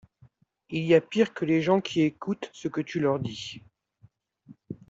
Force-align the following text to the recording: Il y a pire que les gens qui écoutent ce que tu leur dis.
Il 0.71 0.81
y 0.81 0.95
a 0.95 0.99
pire 0.99 1.31
que 1.31 1.45
les 1.45 1.61
gens 1.61 1.79
qui 1.79 2.01
écoutent 2.01 2.49
ce 2.53 2.67
que 2.67 2.81
tu 2.81 2.99
leur 2.99 3.19
dis. 3.19 3.61